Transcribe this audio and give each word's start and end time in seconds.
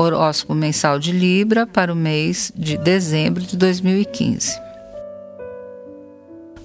Horóscopo 0.00 0.54
mensal 0.54 0.98
de 0.98 1.12
Libra 1.12 1.66
para 1.66 1.92
o 1.92 1.96
mês 1.96 2.50
de 2.56 2.78
dezembro 2.78 3.42
de 3.42 3.54
2015. 3.54 4.58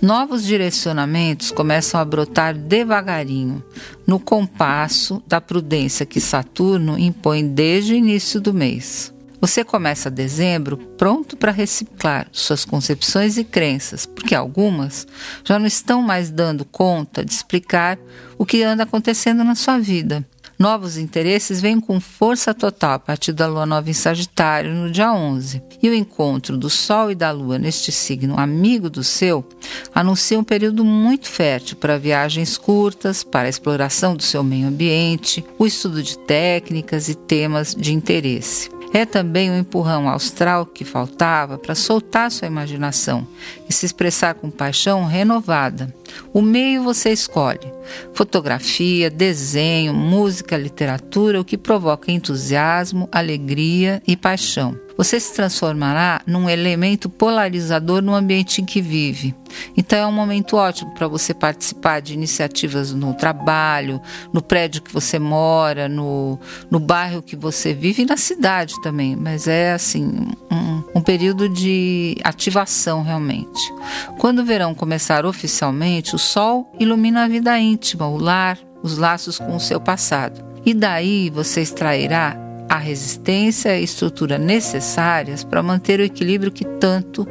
Novos 0.00 0.44
direcionamentos 0.44 1.50
começam 1.50 2.00
a 2.00 2.04
brotar 2.04 2.54
devagarinho, 2.54 3.64
no 4.06 4.20
compasso 4.20 5.20
da 5.26 5.40
prudência 5.40 6.06
que 6.06 6.20
Saturno 6.20 6.96
impõe 6.96 7.44
desde 7.44 7.94
o 7.94 7.96
início 7.96 8.40
do 8.40 8.54
mês. 8.54 9.12
Você 9.40 9.64
começa 9.64 10.10
dezembro 10.10 10.76
pronto 10.96 11.36
para 11.36 11.50
reciclar 11.50 12.28
suas 12.30 12.64
concepções 12.64 13.36
e 13.36 13.42
crenças, 13.42 14.06
porque 14.06 14.34
algumas 14.34 15.08
já 15.44 15.58
não 15.58 15.66
estão 15.66 16.00
mais 16.00 16.30
dando 16.30 16.64
conta 16.64 17.24
de 17.24 17.32
explicar 17.32 17.98
o 18.38 18.46
que 18.46 18.62
anda 18.62 18.84
acontecendo 18.84 19.42
na 19.42 19.56
sua 19.56 19.78
vida. 19.78 20.24
Novos 20.64 20.96
interesses 20.96 21.60
vêm 21.60 21.78
com 21.78 22.00
força 22.00 22.54
total 22.54 22.92
a 22.92 22.98
partir 22.98 23.34
da 23.34 23.46
lua 23.46 23.66
nova 23.66 23.90
em 23.90 23.92
Sagitário, 23.92 24.72
no 24.72 24.90
dia 24.90 25.12
11. 25.12 25.62
E 25.82 25.90
o 25.90 25.94
encontro 25.94 26.56
do 26.56 26.70
Sol 26.70 27.10
e 27.10 27.14
da 27.14 27.30
Lua 27.30 27.58
neste 27.58 27.92
signo 27.92 28.40
amigo 28.40 28.88
do 28.88 29.04
seu 29.04 29.46
anuncia 29.94 30.38
um 30.38 30.42
período 30.42 30.82
muito 30.82 31.28
fértil 31.28 31.76
para 31.76 31.98
viagens 31.98 32.56
curtas, 32.56 33.22
para 33.22 33.46
a 33.46 33.50
exploração 33.50 34.16
do 34.16 34.22
seu 34.22 34.42
meio 34.42 34.66
ambiente, 34.66 35.44
o 35.58 35.66
estudo 35.66 36.02
de 36.02 36.16
técnicas 36.20 37.10
e 37.10 37.14
temas 37.14 37.74
de 37.74 37.92
interesse. 37.92 38.70
É 38.94 39.04
também 39.04 39.50
o 39.50 39.52
um 39.52 39.58
empurrão 39.58 40.08
austral 40.08 40.64
que 40.64 40.82
faltava 40.82 41.58
para 41.58 41.74
soltar 41.74 42.30
sua 42.30 42.48
imaginação 42.48 43.28
e 43.68 43.72
se 43.74 43.84
expressar 43.84 44.32
com 44.32 44.48
paixão 44.50 45.04
renovada. 45.04 45.92
O 46.32 46.40
meio 46.40 46.82
você 46.82 47.10
escolhe: 47.10 47.72
fotografia, 48.12 49.10
desenho, 49.10 49.94
música, 49.94 50.56
literatura, 50.56 51.40
o 51.40 51.44
que 51.44 51.56
provoca 51.56 52.10
entusiasmo, 52.10 53.08
alegria 53.12 54.02
e 54.06 54.16
paixão. 54.16 54.78
Você 54.96 55.18
se 55.18 55.34
transformará 55.34 56.22
num 56.24 56.48
elemento 56.48 57.08
polarizador 57.08 58.00
no 58.00 58.14
ambiente 58.14 58.62
em 58.62 58.64
que 58.64 58.80
vive. 58.80 59.34
Então 59.76 59.98
é 59.98 60.06
um 60.06 60.12
momento 60.12 60.56
ótimo 60.56 60.94
para 60.94 61.08
você 61.08 61.34
participar 61.34 62.00
de 62.00 62.14
iniciativas 62.14 62.92
no 62.92 63.14
trabalho, 63.14 64.00
no 64.32 64.42
prédio 64.42 64.82
que 64.82 64.92
você 64.92 65.18
mora, 65.18 65.88
no, 65.88 66.38
no 66.70 66.78
bairro 66.78 67.22
que 67.22 67.36
você 67.36 67.72
vive 67.72 68.02
e 68.02 68.06
na 68.06 68.16
cidade 68.16 68.74
também. 68.82 69.16
Mas 69.16 69.48
é 69.48 69.72
assim, 69.72 70.06
um, 70.50 70.82
um 70.96 71.00
período 71.00 71.48
de 71.48 72.16
ativação 72.22 73.02
realmente. 73.02 73.72
Quando 74.18 74.40
o 74.40 74.44
verão 74.44 74.74
começar 74.74 75.26
oficialmente, 75.26 76.03
o 76.12 76.18
sol 76.18 76.72
ilumina 76.78 77.24
a 77.24 77.28
vida 77.28 77.58
íntima, 77.58 78.08
o 78.08 78.18
lar, 78.18 78.58
os 78.82 78.98
laços 78.98 79.38
com 79.38 79.56
o 79.56 79.60
seu 79.60 79.80
passado. 79.80 80.44
E 80.66 80.74
daí 80.74 81.30
você 81.30 81.60
extrairá 81.60 82.36
a 82.68 82.78
resistência 82.78 83.78
e 83.78 83.84
estrutura 83.84 84.38
necessárias 84.38 85.44
para 85.44 85.62
manter 85.62 86.00
o 86.00 86.02
equilíbrio 86.02 86.50
que 86.50 86.64
tanto 86.64 87.26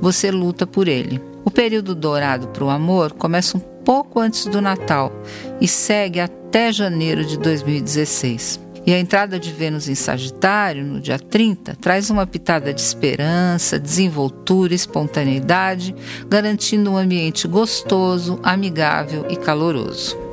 você 0.00 0.30
luta 0.30 0.66
por 0.66 0.88
ele. 0.88 1.20
O 1.44 1.50
período 1.50 1.94
dourado 1.94 2.48
para 2.48 2.64
o 2.64 2.70
amor 2.70 3.12
começa 3.12 3.56
um 3.56 3.60
pouco 3.60 4.20
antes 4.20 4.46
do 4.46 4.60
Natal 4.60 5.12
e 5.60 5.68
segue 5.68 6.20
até 6.20 6.72
janeiro 6.72 7.24
de 7.24 7.38
2016. 7.38 8.67
E 8.88 8.94
a 8.94 8.98
entrada 8.98 9.38
de 9.38 9.52
Vênus 9.52 9.86
em 9.86 9.94
Sagitário, 9.94 10.82
no 10.82 10.98
dia 10.98 11.18
30, 11.18 11.76
traz 11.78 12.08
uma 12.08 12.26
pitada 12.26 12.72
de 12.72 12.80
esperança, 12.80 13.78
desenvoltura, 13.78 14.72
espontaneidade, 14.72 15.94
garantindo 16.26 16.92
um 16.92 16.96
ambiente 16.96 17.46
gostoso, 17.46 18.40
amigável 18.42 19.26
e 19.28 19.36
caloroso. 19.36 20.27